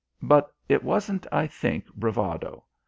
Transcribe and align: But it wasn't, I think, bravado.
But 0.23 0.51
it 0.67 0.83
wasn't, 0.83 1.27
I 1.31 1.45
think, 1.45 1.85
bravado. 1.93 2.63